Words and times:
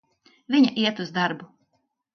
Viņa 0.55 0.73
iet 0.85 1.05
uz 1.07 1.15
darbu. 1.21 1.53